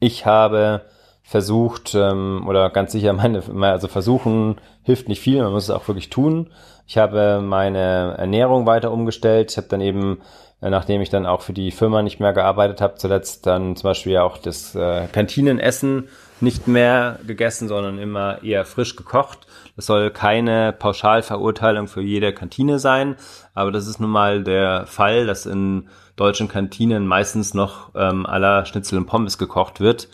Ich 0.00 0.26
habe 0.26 0.82
versucht, 1.30 1.94
ähm, 1.94 2.44
oder 2.48 2.70
ganz 2.70 2.90
sicher 2.90 3.12
meine, 3.12 3.40
also 3.60 3.86
versuchen 3.86 4.56
hilft 4.82 5.08
nicht 5.08 5.20
viel, 5.20 5.40
man 5.40 5.52
muss 5.52 5.64
es 5.64 5.70
auch 5.70 5.86
wirklich 5.86 6.10
tun. 6.10 6.50
Ich 6.88 6.98
habe 6.98 7.40
meine 7.40 8.16
Ernährung 8.18 8.66
weiter 8.66 8.90
umgestellt. 8.90 9.52
Ich 9.52 9.56
habe 9.56 9.68
dann 9.68 9.80
eben, 9.80 10.22
äh, 10.60 10.70
nachdem 10.70 11.00
ich 11.00 11.08
dann 11.08 11.26
auch 11.26 11.42
für 11.42 11.52
die 11.52 11.70
Firma 11.70 12.02
nicht 12.02 12.18
mehr 12.18 12.32
gearbeitet 12.32 12.80
habe, 12.80 12.96
zuletzt 12.96 13.46
dann 13.46 13.76
zum 13.76 13.90
Beispiel 13.90 14.16
auch 14.16 14.38
das 14.38 14.74
äh, 14.74 15.06
Kantinenessen 15.12 16.08
nicht 16.40 16.66
mehr 16.66 17.20
gegessen, 17.24 17.68
sondern 17.68 17.98
immer 17.98 18.42
eher 18.42 18.64
frisch 18.64 18.96
gekocht. 18.96 19.46
Das 19.76 19.86
soll 19.86 20.10
keine 20.10 20.72
Pauschalverurteilung 20.76 21.86
für 21.86 22.02
jede 22.02 22.32
Kantine 22.32 22.80
sein, 22.80 23.14
aber 23.54 23.70
das 23.70 23.86
ist 23.86 24.00
nun 24.00 24.10
mal 24.10 24.42
der 24.42 24.84
Fall, 24.86 25.26
dass 25.26 25.46
in 25.46 25.86
deutschen 26.16 26.48
Kantinen 26.48 27.06
meistens 27.06 27.54
noch 27.54 27.94
ähm, 27.94 28.26
aller 28.26 28.66
Schnitzel 28.66 28.98
und 28.98 29.06
Pommes 29.06 29.38
gekocht 29.38 29.78
wird 29.78 30.08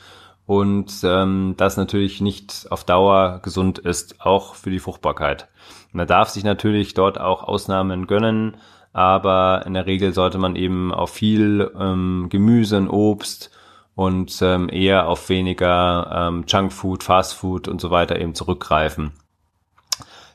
und 0.47 0.93
ähm, 1.03 1.55
das 1.57 1.77
natürlich 1.77 2.21
nicht 2.21 2.67
auf 2.71 2.85
Dauer 2.85 3.41
gesund 3.43 3.79
ist, 3.79 4.21
auch 4.21 4.55
für 4.55 4.71
die 4.71 4.79
Fruchtbarkeit. 4.79 5.49
Man 5.93 6.07
darf 6.07 6.29
sich 6.29 6.45
natürlich 6.45 6.95
dort 6.95 7.21
auch 7.21 7.43
Ausnahmen 7.43 8.07
gönnen, 8.07 8.57
aber 8.93 9.65
in 9.67 9.75
der 9.75 9.87
Regel 9.87 10.15
sollte 10.15 10.39
man 10.39 10.57
eben 10.57 10.95
auf 10.95 11.11
viel 11.11 11.71
ähm, 11.79 12.29
Gemüse 12.31 12.79
und 12.79 12.89
Obst 12.89 13.51
und 13.95 14.41
ähm, 14.41 14.69
eher 14.69 15.09
auf 15.09 15.29
weniger 15.29 16.29
ähm, 16.29 16.45
Junkfood, 16.47 17.03
Fastfood 17.03 17.67
und 17.67 17.81
so 17.81 17.91
weiter 17.91 18.21
eben 18.21 18.35
zurückgreifen. 18.35 19.13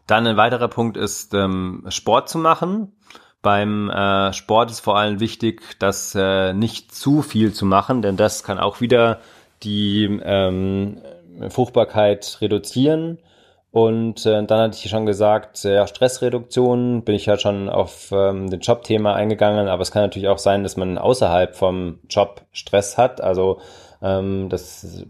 Dann 0.08 0.28
ein 0.28 0.36
weiterer 0.36 0.68
Punkt 0.68 0.98
ist 0.98 1.34
ähm, 1.34 1.86
Sport 1.88 2.28
zu 2.28 2.38
machen. 2.38 2.92
Beim 3.42 3.90
äh, 3.90 4.34
Sport 4.34 4.70
ist 4.72 4.82
vor 4.82 4.98
allem 4.98 5.20
wichtig, 5.20 5.80
das 5.80 6.14
äh, 6.16 6.54
nicht 6.54 6.94
zu 6.94 7.22
viel 7.22 7.54
zu 7.54 7.66
machen, 7.66 8.02
denn 8.02 8.18
das 8.18 8.44
kann 8.44 8.60
auch 8.60 8.82
wieder 8.82 9.22
die 9.64 10.20
ähm, 10.24 10.98
Fruchtbarkeit 11.50 12.38
reduzieren. 12.42 13.20
Und 13.72 14.26
äh, 14.26 14.44
dann 14.44 14.60
hatte 14.60 14.78
ich 14.78 14.90
schon 14.90 15.06
gesagt, 15.06 15.64
ja, 15.64 15.88
Stressreduktion 15.88 17.04
bin 17.04 17.16
ich 17.16 17.26
ja 17.26 17.38
schon 17.38 17.70
auf 17.70 18.12
ähm, 18.12 18.50
den 18.50 18.60
Jobthema 18.60 19.14
eingegangen, 19.14 19.70
aber 19.70 19.82
es 19.82 19.92
kann 19.92 20.02
natürlich 20.02 20.28
auch 20.28 20.40
sein, 20.40 20.64
dass 20.64 20.76
man 20.76 20.98
außerhalb 20.98 21.56
vom 21.56 22.00
Job 22.10 22.42
Stress 22.52 22.98
hat. 22.98 23.22
Also 23.22 23.62
ähm, 24.02 24.50
dass, 24.50 25.06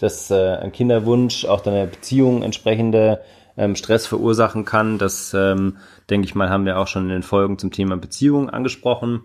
dass 0.00 0.30
äh, 0.30 0.56
ein 0.56 0.72
Kinderwunsch 0.72 1.44
auch 1.44 1.60
deiner 1.60 1.86
Beziehung 1.86 2.42
entsprechende 2.42 3.20
ähm, 3.56 3.76
Stress 3.76 4.06
verursachen 4.06 4.64
kann. 4.64 4.98
Das 4.98 5.34
ähm, 5.34 5.76
denke 6.10 6.26
ich 6.26 6.34
mal, 6.34 6.48
haben 6.48 6.64
wir 6.64 6.78
auch 6.78 6.86
schon 6.86 7.04
in 7.04 7.10
den 7.10 7.22
Folgen 7.22 7.58
zum 7.58 7.70
Thema 7.70 7.96
Beziehung 7.96 8.50
angesprochen. 8.50 9.22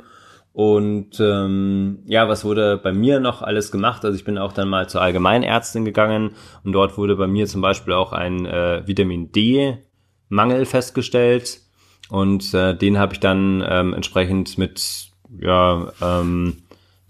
Und 0.53 1.19
ähm, 1.19 2.03
ja, 2.05 2.29
was 2.29 2.45
wurde 2.45 2.77
bei 2.77 2.93
mir 2.93 3.19
noch 3.19 3.41
alles 3.41 3.71
gemacht? 3.71 4.05
Also 4.05 4.15
ich 4.15 4.23
bin 4.23 4.37
auch 4.37 4.53
dann 4.53 4.69
mal 4.69 4.87
zur 4.87 5.01
Allgemeinärztin 5.01 5.83
gegangen 5.83 6.35
und 6.63 6.73
dort 6.73 6.95
wurde 6.95 7.15
bei 7.15 7.25
mir 7.25 7.47
zum 7.47 7.61
Beispiel 7.61 7.93
auch 7.93 8.13
ein 8.13 8.45
äh, 8.45 8.83
Vitamin 8.85 9.31
D-Mangel 9.31 10.65
festgestellt. 10.65 11.59
Und 12.09 12.53
äh, 12.53 12.75
den 12.77 12.99
habe 12.99 13.13
ich 13.13 13.19
dann 13.19 13.65
ähm, 13.67 13.93
entsprechend 13.95 14.59
mit, 14.59 15.09
ja, 15.41 15.91
ähm, 15.99 16.57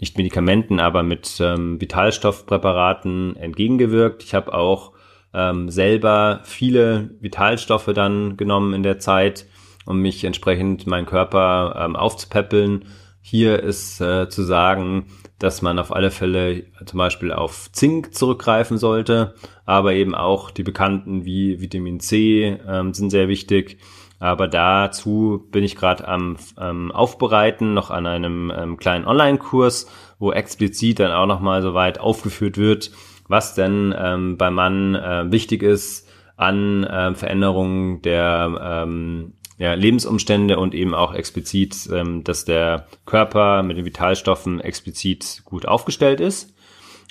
nicht 0.00 0.16
Medikamenten, 0.16 0.80
aber 0.80 1.02
mit 1.02 1.38
ähm, 1.40 1.78
Vitalstoffpräparaten 1.78 3.36
entgegengewirkt. 3.36 4.22
Ich 4.22 4.34
habe 4.34 4.54
auch 4.54 4.92
ähm, 5.34 5.68
selber 5.68 6.40
viele 6.44 7.10
Vitalstoffe 7.20 7.90
dann 7.94 8.38
genommen 8.38 8.72
in 8.72 8.82
der 8.82 8.98
Zeit, 9.00 9.44
um 9.84 9.98
mich 10.00 10.24
entsprechend 10.24 10.86
meinen 10.86 11.06
Körper 11.06 11.76
ähm, 11.78 11.94
aufzupäppeln 11.94 12.86
hier 13.26 13.62
ist 13.62 14.02
äh, 14.02 14.28
zu 14.28 14.42
sagen, 14.42 15.06
dass 15.38 15.62
man 15.62 15.78
auf 15.78 15.96
alle 15.96 16.10
Fälle 16.10 16.64
zum 16.84 16.98
Beispiel 16.98 17.32
auf 17.32 17.72
Zink 17.72 18.14
zurückgreifen 18.14 18.76
sollte, 18.76 19.34
aber 19.64 19.94
eben 19.94 20.14
auch 20.14 20.50
die 20.50 20.62
bekannten 20.62 21.24
wie 21.24 21.58
Vitamin 21.58 22.00
C 22.00 22.58
ähm, 22.68 22.92
sind 22.92 23.08
sehr 23.08 23.28
wichtig. 23.28 23.78
Aber 24.20 24.46
dazu 24.46 25.48
bin 25.50 25.64
ich 25.64 25.74
gerade 25.74 26.06
am 26.06 26.36
ähm, 26.60 26.92
Aufbereiten, 26.92 27.72
noch 27.72 27.90
an 27.90 28.06
einem 28.06 28.52
ähm, 28.54 28.76
kleinen 28.76 29.06
Online-Kurs, 29.06 29.90
wo 30.18 30.30
explizit 30.30 31.00
dann 31.00 31.10
auch 31.10 31.26
nochmal 31.26 31.62
so 31.62 31.72
weit 31.72 32.00
aufgeführt 32.00 32.58
wird, 32.58 32.90
was 33.26 33.54
denn 33.54 33.94
ähm, 33.98 34.36
beim 34.36 34.52
Mann 34.52 34.94
äh, 34.96 35.32
wichtig 35.32 35.62
ist 35.62 36.06
an 36.36 36.84
äh, 36.84 37.14
Veränderungen 37.14 38.02
der 38.02 38.84
ähm, 38.84 39.32
ja, 39.58 39.74
Lebensumstände 39.74 40.58
und 40.58 40.74
eben 40.74 40.94
auch 40.94 41.14
explizit, 41.14 41.88
ähm, 41.92 42.24
dass 42.24 42.44
der 42.44 42.86
Körper 43.06 43.62
mit 43.62 43.76
den 43.76 43.84
Vitalstoffen 43.84 44.60
explizit 44.60 45.42
gut 45.44 45.66
aufgestellt 45.66 46.20
ist. 46.20 46.54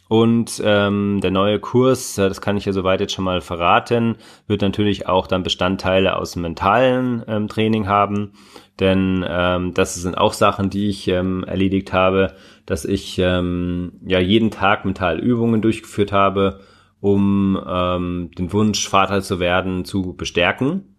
Und 0.10 0.62
ähm, 0.64 1.22
der 1.24 1.32
neue 1.32 1.60
Kurs, 1.60 2.16
das 2.16 2.42
kann 2.42 2.58
ich 2.58 2.66
ja 2.66 2.74
soweit 2.74 3.00
jetzt 3.00 3.14
schon 3.14 3.26
mal 3.26 3.42
verraten, 3.42 4.18
wird 4.48 4.62
natürlich 4.62 5.08
auch 5.08 5.28
dann 5.28 5.44
Bestandteile 5.44 6.18
aus 6.18 6.34
dem 6.34 6.44
mentalen 6.44 7.24
ähm, 7.28 7.48
Training 7.48 7.88
haben. 7.88 8.34
Denn 8.80 9.26
ähm, 9.28 9.74
das 9.74 9.96
sind 9.96 10.18
auch 10.18 10.34
Sachen, 10.34 10.70
die 10.70 10.90
ich 10.90 11.08
ähm, 11.08 11.44
erledigt 11.46 11.94
habe, 11.94 12.36
dass 12.66 12.86
ich 12.86 13.18
ähm, 13.18 13.94
ja 14.06 14.20
jeden 14.20 14.52
Tag 14.52 14.84
mentale 14.86 15.22
Übungen 15.22 15.62
durchgeführt 15.62 16.12
habe, 16.12 16.60
um 17.00 17.60
ähm, 17.68 18.32
den 18.38 18.52
Wunsch, 18.52 18.88
Vater 18.88 19.22
zu 19.22 19.40
werden, 19.40 19.86
zu 19.86 20.14
bestärken. 20.16 20.93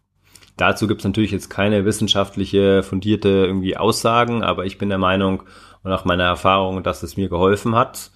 Dazu 0.57 0.87
gibt 0.87 1.01
es 1.01 1.05
natürlich 1.05 1.33
jetzt 1.33 1.51
keine 1.51 1.85
wissenschaftliche, 1.85 2.83
fundierte 2.83 3.29
irgendwie 3.29 3.77
Aussagen, 3.77 4.45
aber 4.45 4.65
ich 4.67 4.79
bin 4.79 4.89
der 4.89 4.99
Meinung 4.99 5.43
und 5.83 5.93
auch 5.93 6.05
meiner 6.05 6.25
Erfahrung, 6.25 6.83
dass 6.83 7.03
es 7.03 7.17
mir 7.17 7.29
geholfen 7.29 7.75
hat, 7.75 8.13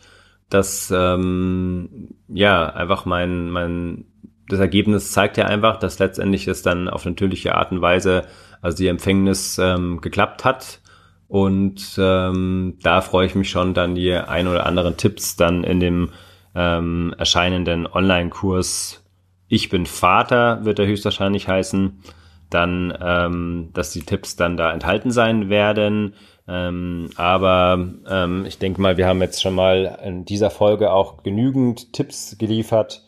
dass 0.48 0.92
ähm, 0.94 2.14
ja 2.28 2.66
einfach 2.66 3.04
mein, 3.04 3.50
mein 3.50 4.04
das 4.48 4.60
Ergebnis 4.60 5.12
zeigt 5.12 5.36
ja 5.36 5.44
einfach, 5.44 5.76
dass 5.76 5.98
letztendlich 5.98 6.48
es 6.48 6.62
dann 6.62 6.88
auf 6.88 7.04
natürliche 7.04 7.54
Art 7.54 7.70
und 7.70 7.82
Weise, 7.82 8.24
also 8.62 8.76
die 8.76 8.88
Empfängnis 8.88 9.58
ähm, 9.58 10.00
geklappt 10.00 10.44
hat. 10.44 10.80
Und 11.28 11.98
ähm, 11.98 12.78
da 12.82 13.02
freue 13.02 13.26
ich 13.26 13.34
mich 13.34 13.50
schon, 13.50 13.74
dann 13.74 13.94
die 13.94 14.14
ein 14.14 14.48
oder 14.48 14.64
anderen 14.64 14.96
Tipps 14.96 15.36
dann 15.36 15.64
in 15.64 15.80
dem 15.80 16.10
ähm, 16.54 17.14
erscheinenden 17.18 17.86
Online-Kurs 17.86 19.04
Ich 19.48 19.68
bin 19.68 19.84
Vater, 19.84 20.64
wird 20.64 20.78
er 20.78 20.86
höchstwahrscheinlich 20.86 21.46
heißen, 21.46 22.02
dann, 22.50 22.96
ähm, 23.00 23.70
dass 23.74 23.92
die 23.92 24.02
Tipps 24.02 24.36
dann 24.36 24.56
da 24.56 24.72
enthalten 24.72 25.10
sein 25.10 25.48
werden. 25.48 26.14
Ähm, 26.46 27.10
aber 27.16 27.78
ähm, 28.08 28.44
ich 28.46 28.58
denke 28.58 28.80
mal, 28.80 28.96
wir 28.96 29.06
haben 29.06 29.20
jetzt 29.20 29.42
schon 29.42 29.54
mal 29.54 29.98
in 30.02 30.24
dieser 30.24 30.50
Folge 30.50 30.90
auch 30.90 31.22
genügend 31.22 31.92
Tipps 31.92 32.36
geliefert, 32.38 33.02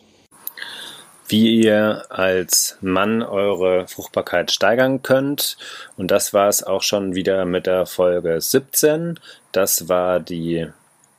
wie 1.28 1.60
ihr 1.60 2.04
als 2.10 2.76
Mann 2.82 3.22
eure 3.22 3.86
Fruchtbarkeit 3.88 4.50
steigern 4.50 5.02
könnt. 5.02 5.56
Und 5.96 6.10
das 6.10 6.34
war 6.34 6.48
es 6.48 6.62
auch 6.62 6.82
schon 6.82 7.14
wieder 7.14 7.46
mit 7.46 7.66
der 7.66 7.86
Folge 7.86 8.40
17. 8.40 9.18
Das 9.52 9.88
war 9.88 10.20
die 10.20 10.66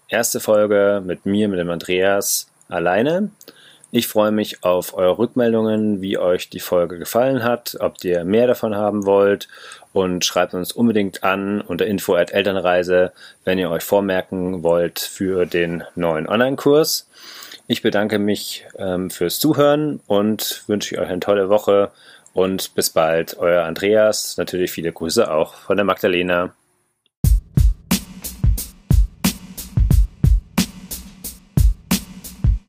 erste 0.07 0.39
Folge 0.39 1.01
mit 1.03 1.25
mir, 1.25 1.47
mit 1.47 1.59
dem 1.59 1.69
Andreas 1.69 2.51
alleine. 2.67 3.31
Ich 3.93 4.07
freue 4.07 4.31
mich 4.31 4.63
auf 4.63 4.93
eure 4.93 5.17
Rückmeldungen, 5.17 6.01
wie 6.01 6.17
euch 6.17 6.49
die 6.49 6.61
Folge 6.61 6.97
gefallen 6.97 7.43
hat, 7.43 7.75
ob 7.81 8.01
ihr 8.05 8.23
mehr 8.23 8.47
davon 8.47 8.73
haben 8.73 9.05
wollt 9.05 9.49
und 9.91 10.23
schreibt 10.23 10.53
uns 10.53 10.71
unbedingt 10.71 11.25
an 11.25 11.59
unter 11.59 11.85
info 11.85 12.15
at 12.15 12.31
Elternreise, 12.31 13.11
wenn 13.43 13.59
ihr 13.59 13.69
euch 13.69 13.83
vormerken 13.83 14.63
wollt 14.63 14.99
für 14.99 15.45
den 15.45 15.83
neuen 15.95 16.25
Online-Kurs. 16.29 17.09
Ich 17.67 17.81
bedanke 17.81 18.17
mich 18.17 18.65
ähm, 18.77 19.09
fürs 19.09 19.39
Zuhören 19.39 19.99
und 20.07 20.63
wünsche 20.67 20.97
euch 20.97 21.09
eine 21.09 21.19
tolle 21.19 21.49
Woche 21.49 21.91
und 22.33 22.73
bis 22.75 22.91
bald. 22.91 23.37
Euer 23.39 23.63
Andreas, 23.63 24.37
natürlich 24.37 24.71
viele 24.71 24.93
Grüße 24.93 25.29
auch 25.29 25.55
von 25.55 25.75
der 25.75 25.85
Magdalena. 25.85 26.53